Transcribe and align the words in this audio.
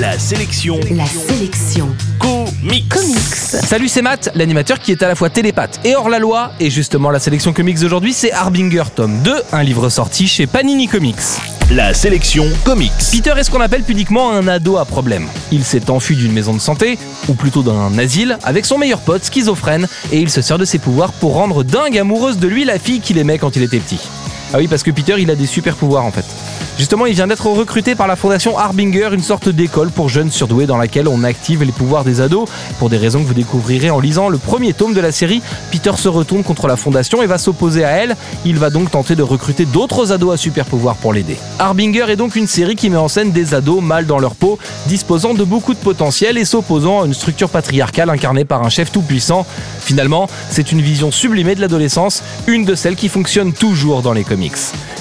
La 0.00 0.18
sélection 0.18 0.80
La 0.92 1.04
sélection 1.04 1.94
comics. 2.18 2.88
comics. 2.88 3.18
Salut, 3.66 3.86
c'est 3.86 4.00
Matt, 4.00 4.30
l'animateur 4.34 4.78
qui 4.78 4.92
est 4.92 5.02
à 5.02 5.08
la 5.08 5.14
fois 5.14 5.28
télépathe 5.28 5.78
et 5.84 5.94
hors 5.94 6.08
la 6.08 6.18
loi. 6.18 6.52
Et 6.58 6.70
justement, 6.70 7.10
la 7.10 7.18
sélection 7.18 7.52
comics 7.52 7.78
d'aujourd'hui, 7.78 8.14
c'est 8.14 8.32
Harbinger 8.32 8.84
tome 8.96 9.20
2, 9.22 9.42
un 9.52 9.62
livre 9.62 9.90
sorti 9.90 10.26
chez 10.26 10.46
Panini 10.46 10.88
Comics. 10.88 11.16
La 11.70 11.92
sélection 11.92 12.46
comics. 12.64 12.90
Peter 13.12 13.34
est 13.36 13.44
ce 13.44 13.50
qu'on 13.50 13.60
appelle 13.60 13.82
pudiquement 13.82 14.32
un 14.32 14.48
ado 14.48 14.78
à 14.78 14.86
problème. 14.86 15.26
Il 15.52 15.64
s'est 15.64 15.90
enfui 15.90 16.16
d'une 16.16 16.32
maison 16.32 16.54
de 16.54 16.60
santé, 16.60 16.98
ou 17.28 17.34
plutôt 17.34 17.62
d'un 17.62 17.98
asile, 17.98 18.38
avec 18.42 18.64
son 18.64 18.78
meilleur 18.78 19.00
pote 19.00 19.24
schizophrène, 19.24 19.86
et 20.12 20.18
il 20.18 20.30
se 20.30 20.40
sert 20.40 20.56
de 20.56 20.64
ses 20.64 20.78
pouvoirs 20.78 21.12
pour 21.12 21.34
rendre 21.34 21.62
dingue 21.62 21.98
amoureuse 21.98 22.38
de 22.38 22.48
lui 22.48 22.64
la 22.64 22.78
fille 22.78 23.00
qu'il 23.00 23.18
aimait 23.18 23.38
quand 23.38 23.54
il 23.54 23.62
était 23.62 23.80
petit. 23.80 24.00
Ah 24.52 24.58
oui, 24.58 24.66
parce 24.66 24.82
que 24.82 24.90
Peter, 24.90 25.14
il 25.18 25.30
a 25.30 25.36
des 25.36 25.46
super 25.46 25.76
pouvoirs 25.76 26.04
en 26.04 26.10
fait. 26.10 26.24
Justement, 26.76 27.04
il 27.04 27.14
vient 27.14 27.26
d'être 27.26 27.46
recruté 27.46 27.94
par 27.94 28.06
la 28.06 28.16
fondation 28.16 28.56
Harbinger, 28.56 29.10
une 29.12 29.22
sorte 29.22 29.50
d'école 29.50 29.90
pour 29.90 30.08
jeunes 30.08 30.30
surdoués 30.30 30.66
dans 30.66 30.78
laquelle 30.78 31.08
on 31.08 31.24
active 31.24 31.62
les 31.62 31.72
pouvoirs 31.72 32.04
des 32.04 32.22
ados. 32.22 32.48
Pour 32.78 32.88
des 32.88 32.96
raisons 32.96 33.22
que 33.22 33.28
vous 33.28 33.34
découvrirez 33.34 33.90
en 33.90 34.00
lisant 34.00 34.30
le 34.30 34.38
premier 34.38 34.72
tome 34.72 34.94
de 34.94 35.00
la 35.00 35.12
série, 35.12 35.42
Peter 35.70 35.92
se 35.96 36.08
retourne 36.08 36.42
contre 36.42 36.68
la 36.68 36.76
fondation 36.76 37.22
et 37.22 37.26
va 37.26 37.36
s'opposer 37.36 37.84
à 37.84 37.90
elle. 37.90 38.16
Il 38.46 38.58
va 38.58 38.70
donc 38.70 38.90
tenter 38.90 39.14
de 39.14 39.22
recruter 39.22 39.66
d'autres 39.66 40.10
ados 40.10 40.32
à 40.32 40.36
super 40.38 40.64
pouvoirs 40.64 40.96
pour 40.96 41.12
l'aider. 41.12 41.36
Harbinger 41.58 42.06
est 42.08 42.16
donc 42.16 42.34
une 42.34 42.46
série 42.46 42.76
qui 42.76 42.88
met 42.88 42.96
en 42.96 43.08
scène 43.08 43.30
des 43.30 43.52
ados 43.52 43.82
mal 43.82 44.06
dans 44.06 44.18
leur 44.18 44.34
peau, 44.34 44.58
disposant 44.86 45.34
de 45.34 45.44
beaucoup 45.44 45.74
de 45.74 45.78
potentiel 45.78 46.38
et 46.38 46.46
s'opposant 46.46 47.02
à 47.02 47.06
une 47.06 47.14
structure 47.14 47.50
patriarcale 47.50 48.08
incarnée 48.08 48.46
par 48.46 48.64
un 48.64 48.70
chef 48.70 48.90
tout-puissant. 48.90 49.44
Finalement, 49.80 50.28
c'est 50.48 50.72
une 50.72 50.80
vision 50.80 51.10
sublimée 51.10 51.54
de 51.54 51.60
l'adolescence, 51.60 52.22
une 52.46 52.64
de 52.64 52.74
celles 52.74 52.96
qui 52.96 53.10
fonctionne 53.10 53.52
toujours 53.52 54.00
dans 54.00 54.14
les 54.14 54.24
comics. 54.24 54.39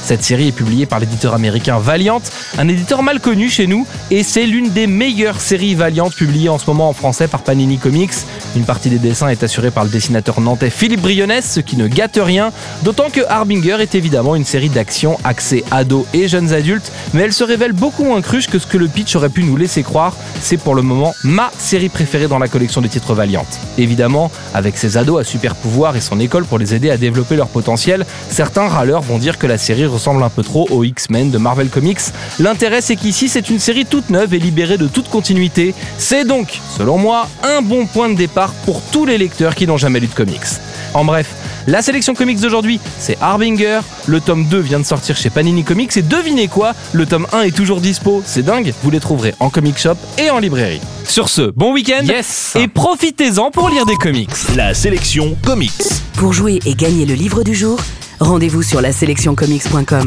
Cette 0.03 0.23
série 0.23 0.49
est 0.49 0.51
publiée 0.51 0.85
par 0.85 0.99
l'éditeur 0.99 1.33
américain 1.33 1.77
Valiant, 1.77 2.21
un 2.57 2.67
éditeur 2.67 3.03
mal 3.03 3.19
connu 3.19 3.47
chez 3.47 3.67
nous, 3.67 3.85
et 4.11 4.23
c'est 4.23 4.45
l'une 4.45 4.71
des 4.71 4.87
meilleures 4.87 5.39
séries 5.39 5.75
Valiant 5.75 6.09
publiées 6.09 6.49
en 6.49 6.57
ce 6.57 6.65
moment 6.65 6.89
en 6.89 6.93
français 6.93 7.27
par 7.27 7.41
Panini 7.41 7.77
Comics. 7.77 8.13
Une 8.55 8.63
partie 8.63 8.89
des 8.89 8.97
dessins 8.97 9.29
est 9.29 9.43
assurée 9.43 9.71
par 9.71 9.83
le 9.83 9.89
dessinateur 9.89 10.41
nantais 10.41 10.69
Philippe 10.69 11.01
Brionès, 11.01 11.45
ce 11.49 11.59
qui 11.59 11.77
ne 11.77 11.87
gâte 11.87 12.19
rien, 12.21 12.51
d'autant 12.83 13.09
que 13.09 13.21
Harbinger 13.29 13.77
est 13.79 13.95
évidemment 13.95 14.35
une 14.35 14.45
série 14.45 14.69
d'action 14.69 15.17
axée 15.23 15.63
ados 15.71 16.05
et 16.13 16.27
jeunes 16.27 16.53
adultes, 16.53 16.91
mais 17.13 17.21
elle 17.21 17.33
se 17.33 17.43
révèle 17.43 17.73
beaucoup 17.73 18.03
moins 18.03 18.21
cruche 18.21 18.47
que 18.47 18.59
ce 18.59 18.67
que 18.67 18.77
le 18.77 18.87
pitch 18.87 19.15
aurait 19.15 19.29
pu 19.29 19.43
nous 19.43 19.55
laisser 19.55 19.83
croire. 19.83 20.15
C'est 20.41 20.57
pour 20.57 20.75
le 20.75 20.81
moment 20.81 21.13
ma 21.23 21.51
série 21.57 21.89
préférée 21.89 22.27
dans 22.27 22.39
la 22.39 22.47
collection 22.47 22.81
des 22.81 22.89
titres 22.89 23.13
Valiant. 23.13 23.45
Évidemment, 23.77 24.31
avec 24.53 24.77
ses 24.77 24.97
ados 24.97 25.21
à 25.21 25.23
super 25.23 25.55
pouvoir 25.55 25.95
et 25.95 26.01
son 26.01 26.19
école 26.19 26.45
pour 26.45 26.57
les 26.57 26.73
aider 26.73 26.89
à 26.89 26.97
développer 26.97 27.35
leur 27.35 27.47
potentiel, 27.47 28.05
certains 28.29 28.67
râleurs 28.67 29.01
vont 29.01 29.19
dire 29.29 29.37
que 29.37 29.45
la 29.45 29.59
série 29.59 29.85
ressemble 29.85 30.23
un 30.23 30.29
peu 30.29 30.41
trop 30.41 30.67
aux 30.71 30.83
X-Men 30.83 31.29
de 31.29 31.37
Marvel 31.37 31.69
Comics. 31.69 31.99
L'intérêt 32.39 32.81
c'est 32.81 32.95
qu'ici 32.95 33.29
c'est 33.29 33.51
une 33.51 33.59
série 33.59 33.85
toute 33.85 34.09
neuve 34.09 34.33
et 34.33 34.39
libérée 34.39 34.79
de 34.79 34.87
toute 34.87 35.07
continuité. 35.07 35.75
C'est 35.99 36.25
donc, 36.25 36.59
selon 36.75 36.97
moi, 36.97 37.27
un 37.43 37.61
bon 37.61 37.85
point 37.85 38.09
de 38.09 38.15
départ 38.15 38.51
pour 38.65 38.81
tous 38.91 39.05
les 39.05 39.19
lecteurs 39.19 39.53
qui 39.53 39.67
n'ont 39.67 39.77
jamais 39.77 39.99
lu 39.99 40.07
de 40.07 40.15
comics. 40.15 40.49
En 40.95 41.05
bref, 41.05 41.27
la 41.67 41.83
sélection 41.83 42.15
comics 42.15 42.39
d'aujourd'hui, 42.39 42.79
c'est 42.97 43.19
Harbinger, 43.21 43.81
le 44.07 44.19
tome 44.19 44.45
2 44.45 44.57
vient 44.57 44.79
de 44.79 44.85
sortir 44.85 45.15
chez 45.15 45.29
Panini 45.29 45.63
Comics 45.63 45.95
et 45.95 46.01
devinez 46.01 46.47
quoi? 46.47 46.73
Le 46.93 47.05
tome 47.05 47.27
1 47.31 47.41
est 47.41 47.55
toujours 47.55 47.81
dispo, 47.81 48.23
c'est 48.25 48.41
dingue, 48.41 48.73
vous 48.81 48.89
les 48.89 48.99
trouverez 48.99 49.35
en 49.39 49.51
comic 49.51 49.77
shop 49.77 49.97
et 50.17 50.31
en 50.31 50.39
librairie. 50.39 50.81
Sur 51.05 51.29
ce, 51.29 51.51
bon 51.55 51.73
week-end 51.73 52.01
Yes 52.03 52.55
et 52.55 52.67
profitez-en 52.67 53.51
pour 53.51 53.69
lire 53.69 53.85
des 53.85 53.95
comics. 53.95 54.31
La 54.55 54.73
sélection 54.73 55.37
comics. 55.45 55.71
Pour 56.13 56.33
jouer 56.33 56.59
et 56.65 56.73
gagner 56.73 57.05
le 57.05 57.13
livre 57.13 57.43
du 57.43 57.53
jour, 57.53 57.79
rendez-vous 58.19 58.63
sur 58.63 58.81
la 58.81 58.91
sélectioncomics.com. 58.91 60.05